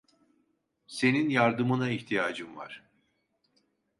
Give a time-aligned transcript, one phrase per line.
[0.87, 2.83] Senin yardımına ihtiyacım var.